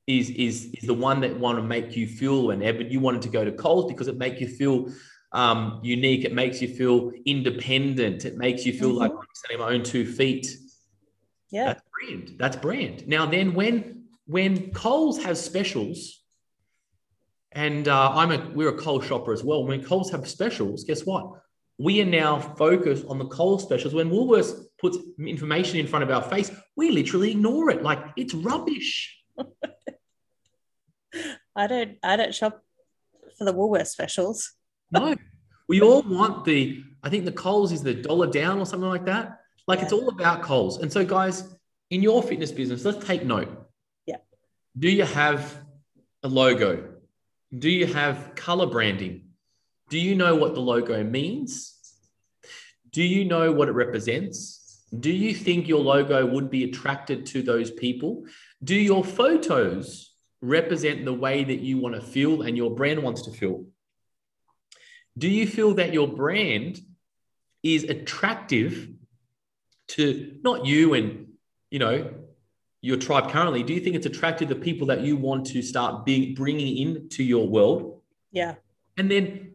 is 0.06 0.30
is 0.30 0.64
is 0.72 0.86
the 0.86 0.94
one 0.94 1.20
that 1.20 1.38
want 1.38 1.58
to 1.58 1.62
make 1.62 1.96
you 1.96 2.06
feel. 2.06 2.50
And 2.50 2.62
Evan, 2.62 2.90
you 2.90 3.00
wanted 3.00 3.22
to 3.22 3.28
go 3.28 3.44
to 3.44 3.52
Coles 3.52 3.86
because 3.92 4.08
it 4.08 4.16
make 4.16 4.40
you 4.40 4.48
feel 4.48 4.90
um, 5.32 5.78
unique. 5.84 6.24
It 6.24 6.32
makes 6.32 6.60
you 6.60 6.68
feel 6.68 7.12
independent. 7.24 8.24
It 8.24 8.36
makes 8.36 8.66
you 8.66 8.72
feel 8.72 8.92
like 8.92 9.12
Mhm. 9.12 9.18
I'm 9.18 9.26
standing 9.34 9.62
on 9.62 9.70
my 9.70 9.74
own 9.76 9.84
two 9.84 10.04
feet. 10.04 10.48
Yeah. 11.50 11.64
That's 11.66 11.82
brand. 11.92 12.34
That's 12.38 12.56
brand. 12.56 13.08
Now 13.08 13.26
then, 13.26 13.54
when 13.54 14.04
when 14.26 14.70
Coles 14.72 15.22
has 15.24 15.44
specials, 15.44 16.22
and 17.52 17.88
uh, 17.88 18.12
I'm 18.12 18.30
a 18.30 18.50
we're 18.54 18.68
a 18.68 18.78
Coles 18.78 19.04
shopper 19.06 19.32
as 19.32 19.42
well. 19.42 19.66
When 19.66 19.82
Coles 19.84 20.10
have 20.12 20.28
specials, 20.28 20.84
guess 20.84 21.04
what? 21.04 21.32
We 21.78 22.00
are 22.02 22.06
now 22.06 22.38
focused 22.38 23.06
on 23.06 23.18
the 23.18 23.26
Coles 23.26 23.62
specials. 23.62 23.94
When 23.94 24.10
Woolworths 24.10 24.66
puts 24.78 24.98
information 25.18 25.78
in 25.78 25.86
front 25.86 26.02
of 26.02 26.10
our 26.10 26.22
face, 26.22 26.50
we 26.76 26.90
literally 26.90 27.32
ignore 27.32 27.70
it. 27.70 27.82
Like 27.82 27.98
it's 28.16 28.34
rubbish. 28.34 29.18
I 31.56 31.66
don't 31.66 31.98
I 32.02 32.16
don't 32.16 32.34
shop 32.34 32.62
for 33.36 33.44
the 33.44 33.54
Woolworths 33.54 33.88
specials. 33.88 34.52
No, 34.92 35.16
we 35.68 35.80
all 35.80 36.02
want 36.02 36.44
the. 36.44 36.84
I 37.02 37.08
think 37.08 37.24
the 37.24 37.32
Coles 37.32 37.72
is 37.72 37.82
the 37.82 37.94
dollar 37.94 38.26
down 38.26 38.60
or 38.60 38.66
something 38.66 38.88
like 38.88 39.06
that. 39.06 39.39
Like 39.66 39.80
it's 39.80 39.92
all 39.92 40.08
about 40.08 40.42
Coles. 40.42 40.78
And 40.78 40.92
so, 40.92 41.04
guys, 41.04 41.44
in 41.90 42.02
your 42.02 42.22
fitness 42.22 42.52
business, 42.52 42.84
let's 42.84 43.04
take 43.04 43.24
note. 43.24 43.48
Yeah. 44.06 44.16
Do 44.78 44.88
you 44.90 45.04
have 45.04 45.56
a 46.22 46.28
logo? 46.28 46.94
Do 47.56 47.68
you 47.68 47.86
have 47.86 48.34
color 48.34 48.66
branding? 48.66 49.26
Do 49.88 49.98
you 49.98 50.14
know 50.14 50.36
what 50.36 50.54
the 50.54 50.60
logo 50.60 51.02
means? 51.02 51.76
Do 52.90 53.02
you 53.02 53.24
know 53.24 53.52
what 53.52 53.68
it 53.68 53.72
represents? 53.72 54.84
Do 54.98 55.10
you 55.10 55.34
think 55.34 55.68
your 55.68 55.80
logo 55.80 56.26
would 56.26 56.50
be 56.50 56.64
attracted 56.64 57.26
to 57.26 57.42
those 57.42 57.70
people? 57.70 58.24
Do 58.62 58.74
your 58.74 59.04
photos 59.04 60.14
represent 60.40 61.04
the 61.04 61.12
way 61.12 61.44
that 61.44 61.60
you 61.60 61.78
want 61.78 61.94
to 61.94 62.00
feel 62.00 62.42
and 62.42 62.56
your 62.56 62.74
brand 62.74 63.02
wants 63.02 63.22
to 63.22 63.30
feel? 63.30 63.66
Do 65.18 65.28
you 65.28 65.46
feel 65.46 65.74
that 65.74 65.92
your 65.92 66.08
brand 66.08 66.80
is 67.62 67.84
attractive 67.84 68.88
to 69.96 70.38
not 70.42 70.66
you 70.66 70.94
and 70.94 71.26
you 71.70 71.78
know 71.78 72.10
your 72.82 72.96
tribe 72.96 73.30
currently? 73.30 73.62
Do 73.62 73.74
you 73.74 73.80
think 73.80 73.96
it's 73.96 74.06
attracted 74.06 74.48
the 74.48 74.54
people 74.54 74.86
that 74.88 75.00
you 75.00 75.16
want 75.16 75.46
to 75.46 75.62
start 75.62 76.04
being 76.04 76.34
bringing 76.34 76.76
into 76.78 77.22
your 77.22 77.46
world? 77.46 78.00
Yeah. 78.32 78.54
And 78.96 79.10
then, 79.10 79.54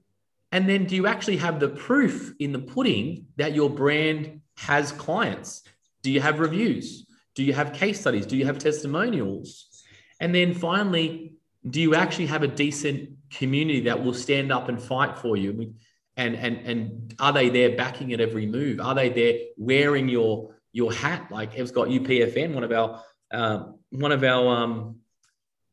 and 0.51 0.69
then, 0.69 0.85
do 0.85 0.95
you 0.95 1.07
actually 1.07 1.37
have 1.37 1.59
the 1.59 1.69
proof 1.69 2.33
in 2.39 2.51
the 2.51 2.59
pudding 2.59 3.27
that 3.37 3.53
your 3.53 3.69
brand 3.69 4.41
has 4.57 4.91
clients? 4.91 5.63
Do 6.03 6.11
you 6.11 6.21
have 6.21 6.39
reviews? 6.39 7.05
Do 7.33 7.43
you 7.43 7.53
have 7.53 7.73
case 7.73 7.99
studies? 7.99 8.25
Do 8.25 8.37
you 8.37 8.45
have 8.45 8.57
testimonials? 8.57 9.83
And 10.19 10.33
then 10.33 10.53
finally, 10.53 11.33
do 11.69 11.81
you 11.81 11.95
actually 11.95 12.27
have 12.27 12.43
a 12.43 12.47
decent 12.47 13.09
community 13.29 13.81
that 13.81 14.03
will 14.03 14.13
stand 14.13 14.51
up 14.51 14.69
and 14.69 14.81
fight 14.81 15.17
for 15.17 15.35
you? 15.35 15.51
We- 15.53 15.73
And 16.17 16.35
and 16.35 16.57
and 16.65 17.15
are 17.19 17.33
they 17.33 17.49
there 17.49 17.75
backing 17.75 18.13
at 18.13 18.21
every 18.21 18.45
move? 18.45 18.79
Are 18.79 18.95
they 18.95 19.09
there 19.09 19.39
wearing 19.57 20.07
your 20.07 20.55
your 20.71 20.93
hat? 20.93 21.29
Like 21.31 21.57
Ev's 21.57 21.71
got 21.71 21.89
UPFN, 21.89 22.53
one 22.53 22.63
of 22.63 22.71
our 22.71 23.03
um, 23.31 23.79
one 23.89 24.11
of 24.11 24.23
our 24.23 24.55
um, 24.55 24.97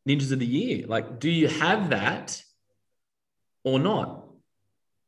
ninjas 0.08 0.32
of 0.32 0.38
the 0.38 0.46
year. 0.46 0.86
Like, 0.86 1.20
do 1.20 1.30
you 1.30 1.48
have 1.48 1.90
that 1.90 2.42
or 3.64 3.78
not? 3.78 4.24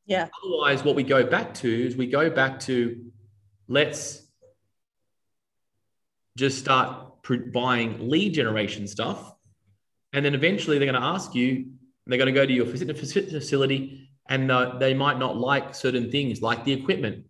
Yeah. 0.07 0.29
Otherwise, 0.45 0.85
what 0.85 0.95
we 0.95 1.03
go 1.03 1.25
back 1.25 1.55
to 1.55 1.87
is 1.87 1.97
we 1.97 2.07
go 2.07 2.31
back 2.31 2.61
to 2.61 3.11
let's 3.69 4.23
just 6.37 6.59
start 6.59 7.14
buying 7.53 8.11
lead 8.11 8.35
generation 8.35 8.87
stuff. 8.87 9.35
And 10.12 10.25
then 10.25 10.35
eventually 10.35 10.79
they're 10.79 10.91
going 10.91 11.00
to 11.00 11.07
ask 11.07 11.35
you, 11.35 11.73
they're 12.07 12.19
going 12.19 12.33
to 12.33 12.38
go 12.38 12.47
to 12.47 12.53
your 12.53 12.67
facility 12.67 14.11
and 14.28 14.50
uh, 14.50 14.76
they 14.78 14.95
might 14.95 15.19
not 15.19 15.37
like 15.37 15.75
certain 15.75 16.11
things 16.11 16.40
like 16.40 16.64
the 16.64 16.73
equipment 16.73 17.25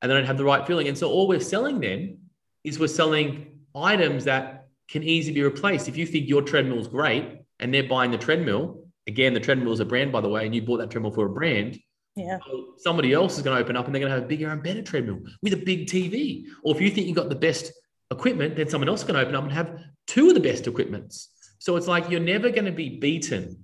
and 0.00 0.10
they 0.10 0.14
don't 0.16 0.26
have 0.26 0.38
the 0.38 0.44
right 0.44 0.66
feeling. 0.66 0.88
And 0.88 0.98
so 0.98 1.10
all 1.10 1.28
we're 1.28 1.40
selling 1.40 1.80
then 1.80 2.18
is 2.64 2.78
we're 2.78 2.88
selling 2.88 3.58
items 3.74 4.24
that 4.24 4.68
can 4.88 5.02
easily 5.02 5.34
be 5.34 5.42
replaced. 5.42 5.88
If 5.88 5.96
you 5.96 6.06
think 6.06 6.28
your 6.28 6.42
treadmill 6.42 6.78
is 6.78 6.88
great 6.88 7.40
and 7.60 7.72
they're 7.72 7.88
buying 7.88 8.10
the 8.10 8.18
treadmill, 8.18 8.84
again, 9.06 9.32
the 9.34 9.40
treadmill 9.40 9.72
is 9.72 9.80
a 9.80 9.84
brand, 9.84 10.12
by 10.12 10.20
the 10.20 10.28
way, 10.28 10.44
and 10.44 10.54
you 10.54 10.62
bought 10.62 10.78
that 10.78 10.90
treadmill 10.90 11.12
for 11.12 11.26
a 11.26 11.30
brand, 11.30 11.80
Yeah. 12.16 12.38
well, 12.48 12.74
somebody 12.78 13.12
else 13.12 13.36
is 13.36 13.42
going 13.42 13.56
to 13.56 13.62
open 13.62 13.76
up 13.76 13.86
and 13.86 13.94
they're 13.94 14.00
going 14.00 14.10
to 14.10 14.14
have 14.16 14.24
a 14.24 14.28
bigger 14.28 14.50
and 14.50 14.62
better 14.62 14.82
treadmill 14.82 15.20
with 15.42 15.52
a 15.52 15.56
big 15.56 15.86
TV. 15.86 16.44
Or 16.64 16.74
if 16.74 16.80
you 16.80 16.90
think 16.90 17.06
you've 17.06 17.16
got 17.16 17.28
the 17.28 17.34
best 17.36 17.72
equipment, 18.10 18.56
then 18.56 18.68
someone 18.68 18.88
else 18.88 19.00
is 19.00 19.06
going 19.06 19.14
to 19.18 19.22
open 19.22 19.34
up 19.34 19.44
and 19.44 19.52
have 19.52 19.80
two 20.06 20.28
of 20.28 20.34
the 20.34 20.40
best 20.40 20.66
equipments. 20.66 21.28
So 21.58 21.76
it's 21.76 21.86
like 21.86 22.10
you're 22.10 22.20
never 22.20 22.50
going 22.50 22.64
to 22.64 22.72
be 22.72 22.98
beaten. 22.98 23.61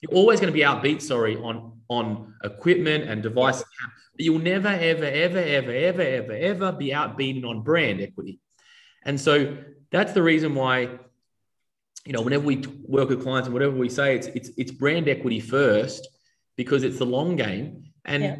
You're 0.00 0.12
always 0.12 0.40
going 0.40 0.52
to 0.52 0.56
be 0.56 0.64
outbeat, 0.64 1.02
sorry, 1.02 1.36
on, 1.36 1.80
on 1.88 2.34
equipment 2.44 3.04
and 3.04 3.22
device. 3.22 3.58
But 3.58 4.24
you'll 4.24 4.38
never, 4.38 4.68
ever, 4.68 5.04
ever, 5.04 5.38
ever, 5.38 5.70
ever, 5.70 6.02
ever, 6.02 6.32
ever 6.32 6.72
be 6.72 6.88
outbeaten 6.92 7.44
on 7.44 7.62
brand 7.62 8.00
equity. 8.00 8.40
And 9.04 9.20
so 9.20 9.56
that's 9.90 10.12
the 10.12 10.22
reason 10.22 10.54
why, 10.54 10.98
you 12.06 12.12
know, 12.12 12.22
whenever 12.22 12.44
we 12.44 12.64
work 12.84 13.08
with 13.10 13.22
clients 13.22 13.46
and 13.46 13.52
whatever 13.52 13.76
we 13.76 13.88
say, 13.88 14.16
it's 14.16 14.26
it's 14.28 14.50
it's 14.56 14.70
brand 14.70 15.08
equity 15.08 15.40
first 15.40 16.08
because 16.56 16.82
it's 16.82 16.98
the 16.98 17.06
long 17.06 17.36
game. 17.36 17.92
And 18.04 18.22
Yeah. 18.22 18.36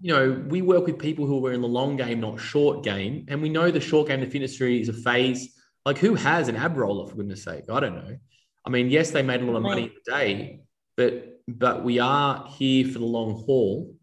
you 0.00 0.12
know, 0.12 0.44
we 0.48 0.60
work 0.62 0.86
with 0.86 0.98
people 0.98 1.24
who 1.26 1.44
are 1.46 1.52
in 1.52 1.60
the 1.60 1.68
long 1.68 1.96
game, 1.96 2.20
not 2.20 2.40
short 2.40 2.82
game. 2.84 3.26
And 3.28 3.40
we 3.42 3.48
know 3.48 3.70
the 3.70 3.80
short 3.80 4.08
game, 4.08 4.20
the 4.20 4.26
fitness 4.26 4.50
industry 4.50 4.80
is 4.80 4.88
a 4.88 4.92
phase. 4.92 5.54
Like 5.84 5.98
who 5.98 6.14
has 6.16 6.48
an 6.48 6.56
ab 6.56 6.76
roller, 6.76 7.06
for 7.08 7.14
goodness 7.16 7.44
sake? 7.44 7.64
I 7.70 7.78
don't 7.78 7.94
know. 7.94 8.16
I 8.64 8.70
mean, 8.70 8.90
yes, 8.90 9.12
they 9.12 9.22
made 9.22 9.40
a 9.40 9.44
lot 9.44 9.56
of 9.56 9.62
money 9.62 9.84
in 9.84 9.92
the 10.04 10.12
day, 10.12 10.60
but 10.96 11.40
but 11.48 11.84
we 11.84 11.98
are 12.00 12.46
here 12.58 12.86
for 12.86 12.98
the 12.98 13.04
long 13.04 13.42
haul. 13.44 13.94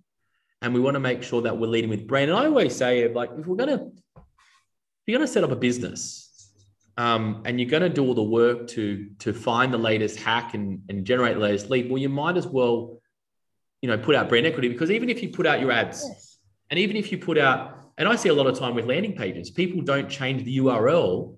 And 0.62 0.74
we 0.74 0.80
want 0.80 0.96
to 0.96 1.02
make 1.02 1.24
sure 1.24 1.42
that 1.42 1.58
we're 1.58 1.68
leading 1.68 1.90
with 1.90 2.08
brand. 2.08 2.32
And 2.32 2.40
I 2.40 2.46
always 2.46 2.74
say, 2.74 3.12
like, 3.12 3.32
if 3.38 3.46
we're 3.46 3.58
gonna 3.58 3.88
if 4.16 4.22
you're 5.08 5.18
gonna 5.20 5.28
set 5.28 5.44
up 5.44 5.52
a 5.52 5.58
business, 5.58 6.30
um, 6.96 7.42
and 7.46 7.60
you're 7.60 7.70
going 7.70 7.82
to 7.84 7.90
do 7.90 8.06
all 8.06 8.14
the 8.14 8.24
work 8.24 8.68
to 8.70 9.10
to 9.20 9.34
find 9.34 9.74
the 9.74 9.78
latest 9.78 10.20
hack 10.20 10.54
and, 10.54 10.82
and 10.88 11.04
generate 11.06 11.34
the 11.36 11.42
latest 11.42 11.70
lead, 11.70 11.90
well, 11.90 11.98
you 11.98 12.08
might 12.08 12.38
as 12.38 12.48
well, 12.48 13.02
you 13.82 13.90
know, 13.90 13.98
put 13.98 14.16
out 14.16 14.30
brand 14.30 14.46
equity 14.46 14.70
because 14.70 14.90
even 14.92 15.10
if 15.10 15.22
you 15.22 15.30
put 15.30 15.46
out 15.46 15.60
your 15.60 15.72
ads, 15.72 16.06
Yes. 16.08 16.38
and 16.70 16.80
even 16.80 16.96
if 16.96 17.12
you 17.12 17.18
put 17.18 17.38
out, 17.38 17.92
and 17.98 18.08
I 18.08 18.16
see 18.16 18.30
a 18.30 18.34
lot 18.34 18.48
of 18.48 18.58
time 18.58 18.74
with 18.76 18.86
landing 18.86 19.16
pages, 19.16 19.50
people 19.52 19.82
don't 19.82 20.10
change 20.10 20.46
the 20.46 20.60
URL. 20.60 21.36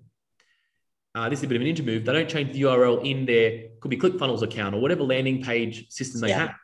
Uh, 1.16 1.28
this 1.30 1.40
is 1.40 1.44
a 1.44 1.48
bit 1.48 1.56
of 1.56 1.62
an 1.66 1.74
ninja 1.74 1.84
move. 1.84 2.04
They 2.04 2.12
don't 2.12 2.28
change 2.28 2.52
the 2.52 2.60
URL 2.62 3.02
in 3.04 3.24
their 3.26 3.70
could 3.86 3.90
be 3.90 4.18
ClickFunnels 4.18 4.42
account 4.42 4.74
or 4.74 4.80
whatever 4.80 5.02
landing 5.02 5.42
page 5.42 5.90
system 5.90 6.20
they 6.20 6.28
Yeah. 6.28 6.38
have. 6.38 6.54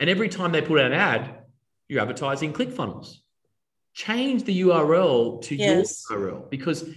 And 0.00 0.08
every 0.08 0.28
time 0.28 0.52
they 0.52 0.62
put 0.62 0.78
out 0.78 0.86
an 0.86 0.92
ad, 0.92 1.38
you're 1.88 2.00
advertising 2.00 2.52
ClickFunnels. 2.52 3.16
Change 3.94 4.44
the 4.44 4.60
URL 4.60 5.38
to 5.42 5.56
Yes. 5.56 6.04
your 6.10 6.18
URL 6.20 6.50
because 6.50 6.88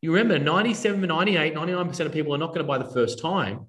you 0.00 0.12
remember 0.14 0.38
97, 0.38 1.06
98, 1.06 1.54
99% 1.54 2.06
of 2.06 2.12
people 2.12 2.34
are 2.34 2.38
not 2.38 2.48
going 2.48 2.60
to 2.60 2.64
buy 2.64 2.78
the 2.78 2.84
first 2.84 3.18
time. 3.18 3.66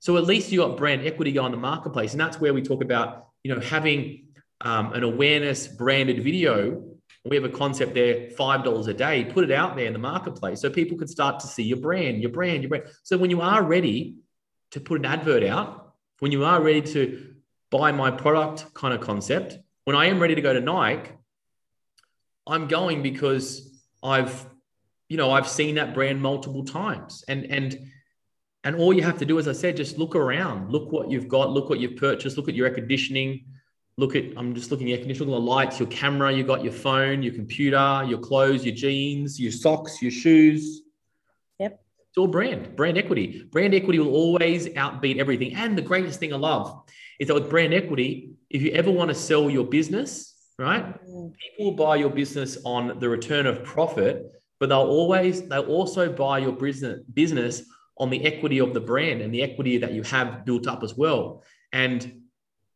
So 0.00 0.16
at 0.16 0.24
least 0.24 0.52
you 0.52 0.60
got 0.60 0.76
brand 0.76 1.06
equity 1.06 1.32
going 1.32 1.46
in 1.46 1.52
the 1.52 1.58
marketplace. 1.58 2.12
And 2.12 2.20
that's 2.20 2.40
where 2.40 2.52
we 2.52 2.62
talk 2.62 2.82
about, 2.82 3.28
you 3.42 3.54
know, 3.54 3.60
having 3.60 4.26
um, 4.62 4.92
an 4.92 5.02
awareness 5.02 5.66
branded 5.66 6.22
video. 6.22 6.84
We 7.24 7.36
have 7.36 7.44
a 7.44 7.50
concept 7.50 7.94
there, 7.94 8.28
$5 8.30 8.88
a 8.88 8.94
day, 8.94 9.24
put 9.24 9.44
it 9.44 9.50
out 9.50 9.76
there 9.76 9.86
in 9.86 9.92
the 9.92 9.98
marketplace 9.98 10.60
so 10.60 10.68
people 10.70 10.98
can 10.98 11.08
start 11.08 11.40
to 11.40 11.46
see 11.46 11.62
your 11.62 11.78
brand, 11.78 12.20
your 12.20 12.30
brand, 12.30 12.62
your 12.62 12.68
brand. 12.68 12.84
So 13.02 13.16
when 13.16 13.30
you 13.30 13.40
are 13.40 13.62
ready 13.62 14.16
to 14.70 14.80
put 14.80 15.00
an 15.00 15.06
advert 15.06 15.44
out, 15.44 15.94
when 16.20 16.32
you 16.32 16.44
are 16.44 16.60
ready 16.62 16.82
to 16.82 17.34
buy 17.70 17.92
my 17.92 18.10
product 18.10 18.72
kind 18.74 18.92
of 18.94 19.00
concept, 19.00 19.58
when 19.84 19.96
I 19.96 20.06
am 20.06 20.20
ready 20.20 20.34
to 20.34 20.42
go 20.42 20.52
to 20.52 20.60
Nike, 20.60 21.10
I'm 22.46 22.68
going 22.68 23.02
because 23.02 23.80
I've, 24.02 24.46
you 25.08 25.16
know, 25.16 25.30
I've 25.30 25.48
seen 25.48 25.76
that 25.76 25.94
brand 25.94 26.20
multiple 26.20 26.64
times. 26.64 27.24
And 27.28 27.44
and 27.46 27.90
And 28.62 28.76
all 28.76 28.92
you 28.92 29.02
have 29.02 29.18
to 29.18 29.24
do, 29.24 29.38
as 29.38 29.48
I 29.48 29.54
said, 29.54 29.76
just 29.76 29.96
look 29.96 30.14
around, 30.14 30.70
look 30.70 30.92
what 30.92 31.10
you've 31.10 31.28
got, 31.28 31.50
look 31.50 31.70
what 31.70 31.80
you've 31.80 31.96
purchased, 31.96 32.36
look 32.36 32.48
at 32.48 32.54
your 32.54 32.66
air 32.66 32.74
conditioning, 32.74 33.46
look 33.96 34.14
at, 34.14 34.24
I'm 34.36 34.54
just 34.54 34.70
looking 34.70 34.88
at 34.88 34.96
air 34.96 34.98
conditioning, 34.98 35.30
the 35.30 35.40
lights, 35.40 35.80
your 35.80 35.88
camera, 35.88 36.30
you 36.30 36.44
got 36.44 36.62
your 36.62 36.74
phone, 36.74 37.22
your 37.22 37.32
computer, 37.32 38.04
your 38.06 38.18
clothes, 38.18 38.62
your 38.66 38.74
jeans, 38.74 39.40
your 39.40 39.52
socks, 39.52 40.02
your 40.02 40.10
shoes. 40.10 40.82
It's 42.10 42.18
all 42.18 42.26
brand, 42.26 42.74
brand 42.74 42.98
equity. 42.98 43.44
Brand 43.52 43.72
equity 43.72 44.00
will 44.00 44.12
always 44.12 44.66
outbeat 44.70 45.18
everything. 45.18 45.54
And 45.54 45.78
the 45.78 45.82
greatest 45.82 46.18
thing 46.18 46.32
I 46.32 46.36
love 46.36 46.82
is 47.20 47.28
that 47.28 47.34
with 47.34 47.48
brand 47.48 47.72
equity, 47.72 48.32
if 48.50 48.62
you 48.62 48.72
ever 48.72 48.90
want 48.90 49.10
to 49.10 49.14
sell 49.14 49.48
your 49.48 49.64
business, 49.64 50.34
right? 50.58 50.84
Mm. 51.08 51.32
People 51.36 51.66
will 51.66 51.76
buy 51.76 51.94
your 51.94 52.10
business 52.10 52.58
on 52.64 52.98
the 52.98 53.08
return 53.08 53.46
of 53.46 53.62
profit, 53.62 54.24
but 54.58 54.70
they'll 54.70 54.78
always, 54.78 55.42
they'll 55.42 55.62
also 55.66 56.10
buy 56.10 56.38
your 56.38 56.50
business 56.50 57.00
business 57.14 57.62
on 57.96 58.10
the 58.10 58.24
equity 58.24 58.58
of 58.58 58.74
the 58.74 58.80
brand 58.80 59.20
and 59.20 59.32
the 59.32 59.42
equity 59.42 59.78
that 59.78 59.92
you 59.92 60.02
have 60.02 60.44
built 60.44 60.66
up 60.66 60.82
as 60.82 60.96
well. 60.96 61.44
And 61.72 62.22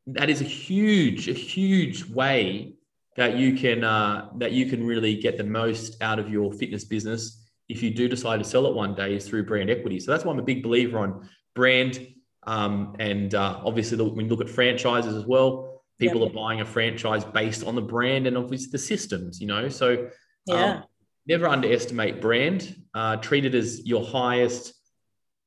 that 0.07 0.31
is 0.31 0.43
a 0.43 0.45
huge, 0.45 1.29
a 1.29 1.33
huge 1.33 2.05
way 2.05 2.75
that 3.17 3.37
you 3.37 3.55
can 3.55 3.83
uh, 3.83 4.29
that 4.37 4.53
you 4.53 4.67
can 4.67 4.87
really 4.87 5.17
get 5.17 5.39
the 5.39 5.45
most 5.45 6.01
out 6.01 6.21
of 6.21 6.31
your 6.31 6.53
fitness 6.53 6.85
business 6.85 7.44
if 7.69 7.83
you 7.83 7.91
do 7.91 8.09
decide 8.09 8.39
to 8.39 8.45
sell 8.45 8.67
it 8.67 8.75
one 8.75 8.95
day 8.95 9.15
is 9.15 9.27
through 9.27 9.45
brand 9.47 9.71
equity. 9.71 9.99
So 10.01 10.11
that's 10.11 10.25
why 10.25 10.33
I'm 10.33 10.39
a 10.39 10.43
big 10.43 10.63
believer 10.63 10.99
on 10.99 11.29
brand. 11.55 12.07
Um, 12.47 12.95
and 12.99 13.35
uh, 13.35 13.61
obviously, 13.65 13.97
the, 13.97 14.05
when 14.05 14.27
you 14.27 14.31
look 14.31 14.47
at 14.47 14.51
franchises 14.51 15.15
as 15.15 15.25
well, 15.25 15.83
people 15.99 16.25
are 16.25 16.31
buying 16.31 16.61
a 16.61 16.65
franchise 16.65 17.25
based 17.25 17.65
on 17.65 17.75
the 17.75 17.83
brand 17.83 18.27
and 18.27 18.37
obviously 18.37 18.71
the 18.71 18.79
systems. 18.79 19.41
You 19.41 19.47
know, 19.47 19.69
so 19.69 20.11
Yeah. 20.47 20.75
um, 20.75 20.85
never 21.27 21.49
underestimate 21.49 22.21
brand. 22.21 22.83
Uh, 22.95 23.17
treat 23.17 23.45
it 23.47 23.55
as 23.55 23.87
your 23.87 24.05
highest 24.05 24.75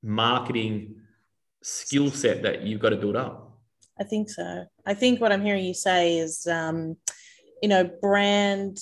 marketing 0.01 0.95
skill 1.61 2.09
set 2.09 2.43
that 2.43 2.63
you've 2.63 2.79
got 2.79 2.89
to 2.89 2.97
build 2.97 3.15
up. 3.15 3.59
I 3.99 4.03
think 4.03 4.29
so. 4.29 4.65
I 4.85 4.93
think 4.93 5.21
what 5.21 5.31
I'm 5.31 5.43
hearing 5.43 5.65
you 5.65 5.73
say 5.73 6.17
is, 6.17 6.47
um, 6.47 6.97
you 7.61 7.69
know, 7.69 7.89
brand 8.01 8.79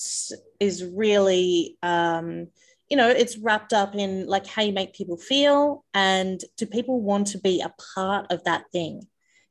is 0.59 0.83
really, 0.83 1.77
um, 1.81 2.47
you 2.89 2.97
know, 2.97 3.09
it's 3.09 3.37
wrapped 3.37 3.73
up 3.73 3.95
in 3.95 4.27
like 4.27 4.45
how 4.45 4.61
you 4.61 4.73
make 4.73 4.93
people 4.93 5.17
feel, 5.17 5.83
and 5.93 6.41
do 6.57 6.65
people 6.65 7.01
want 7.01 7.27
to 7.27 7.39
be 7.39 7.61
a 7.61 7.73
part 7.95 8.31
of 8.31 8.43
that 8.43 8.65
thing? 8.71 9.01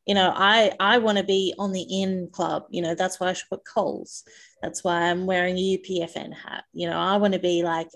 You 0.06 0.14
know, 0.14 0.32
I 0.34 0.72
I 0.78 0.98
want 0.98 1.18
to 1.18 1.24
be 1.24 1.54
on 1.58 1.72
the 1.72 1.82
in 1.82 2.28
club. 2.30 2.64
You 2.70 2.82
know, 2.82 2.94
that's 2.94 3.18
why 3.18 3.28
I 3.28 3.32
shop 3.32 3.48
at 3.52 3.64
Coles. 3.64 4.24
That's 4.62 4.84
why 4.84 5.10
I'm 5.10 5.26
wearing 5.26 5.56
a 5.56 5.78
UPFN 5.78 6.34
hat. 6.34 6.64
You 6.72 6.88
know, 6.88 6.98
I 6.98 7.16
want 7.16 7.34
to 7.34 7.40
be 7.40 7.62
like 7.62 7.88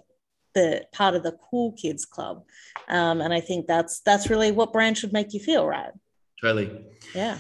the 0.55 0.87
part 0.93 1.15
of 1.15 1.23
the 1.23 1.37
cool 1.51 1.73
kids 1.73 2.05
club, 2.05 2.45
um, 2.89 3.21
and 3.21 3.33
I 3.33 3.41
think 3.41 3.67
that's 3.67 4.01
that's 4.01 4.31
really 4.31 4.51
what 4.51 4.73
brand 4.73 4.99
should 4.99 5.13
make 5.13 5.35
you 5.35 5.41
feel, 5.41 5.67
right? 5.67 5.93
Totally. 6.41 6.85
Yeah. 7.15 7.39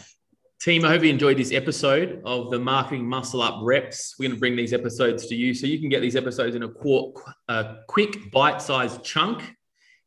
Team, 0.61 0.85
I 0.85 0.89
hope 0.89 1.05
you 1.05 1.11
enjoyed 1.11 1.37
this 1.37 1.53
episode 1.53 2.21
of 2.25 2.51
the 2.51 2.59
Marketing 2.59 3.09
Muscle 3.09 3.43
Up 3.43 3.61
Reps. 3.63 4.17
We're 4.19 4.25
going 4.25 4.35
to 4.35 4.41
bring 4.41 4.57
these 4.57 4.73
episodes 4.73 5.29
to 5.29 5.37
you 5.37 5.55
so 5.55 5.69
you 5.69 5.79
can 5.79 5.89
get 5.89 6.01
these 6.01 6.17
episodes 6.17 6.57
in 6.57 6.65
a, 6.65 6.69
qu- 6.69 7.15
a 7.47 7.77
quick 7.87 8.33
bite 8.33 8.61
sized 8.61 9.05
chunk. 9.05 9.55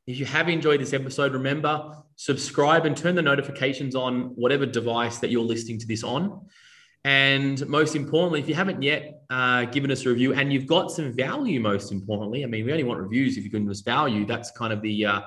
If 0.08 0.20
you 0.20 0.25
have 0.25 0.50
enjoyed 0.50 0.81
this 0.81 0.91
episode, 0.91 1.31
remember 1.31 1.93
subscribe 2.17 2.86
and 2.86 2.98
turn 2.98 3.15
the 3.15 3.22
notifications 3.22 3.96
on 3.96 4.34
whatever 4.36 4.65
device 4.65 5.20
that 5.20 5.31
you're 5.31 5.41
listening 5.41 5.79
to 5.79 5.88
this 5.88 6.03
on. 6.03 6.46
And 7.05 7.65
most 7.70 7.96
importantly, 7.96 8.41
if 8.41 8.50
you 8.50 8.53
haven't 8.53 8.84
yet 8.84 9.22
uh, 9.29 9.63
given 9.65 9.89
us 9.89 10.05
a 10.05 10.10
review 10.10 10.34
and 10.34 10.51
you've 10.51 10.67
got 10.67 10.91
some 10.91 11.13
value, 11.13 11.62
most 11.62 11.93
importantly, 11.93 12.43
I 12.43 12.48
mean, 12.48 12.65
we 12.65 12.74
only 12.74 12.84
want 12.84 13.00
reviews 13.00 13.38
if 13.38 13.46
you 13.46 13.51
can 13.51 13.63
give 13.63 13.72
us 13.72 13.81
value. 13.81 14.25
That's 14.25 14.51
kind 14.51 14.74
of 14.74 14.81
the 14.81 15.05
uh, 15.05 15.22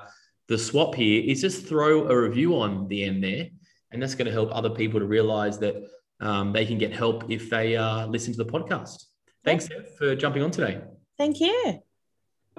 the 0.49 0.57
swap 0.59 0.93
here. 0.93 1.23
Is 1.25 1.41
just 1.41 1.65
throw 1.65 2.09
a 2.09 2.15
review 2.15 2.61
on 2.61 2.87
the 2.89 3.05
end 3.05 3.23
there, 3.23 3.47
and 3.95 4.03
that's 4.03 4.13
going 4.13 4.27
to 4.27 4.31
help 4.31 4.49
other 4.51 4.69
people 4.69 4.99
to 4.99 5.05
realize 5.05 5.57
that 5.59 5.75
um, 6.19 6.53
they 6.53 6.65
can 6.65 6.77
get 6.77 6.93
help 6.93 7.29
if 7.31 7.49
they 7.49 7.75
uh, 7.75 8.05
listen 8.05 8.31
to 8.33 8.43
the 8.43 8.45
podcast. 8.45 9.05
Thanks 9.43 9.67
Ev, 9.75 9.95
for 9.97 10.15
jumping 10.15 10.43
on 10.43 10.51
today. 10.51 10.81
Thank 11.17 11.39
you. 11.39 11.81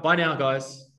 Bye 0.02 0.16
now, 0.16 0.34
guys. 0.34 0.90